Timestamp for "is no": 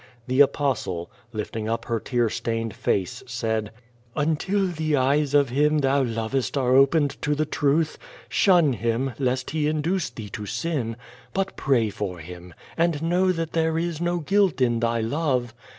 13.77-14.17